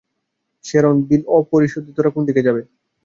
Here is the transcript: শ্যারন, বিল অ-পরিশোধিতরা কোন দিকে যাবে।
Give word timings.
শ্যারন, 0.65 0.95
বিল 1.07 1.23
অ-পরিশোধিতরা 1.29 2.09
কোন 2.09 2.23
দিকে 2.25 2.45
যাবে। 2.47 2.61